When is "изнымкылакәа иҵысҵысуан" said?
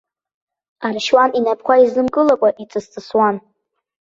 1.83-3.35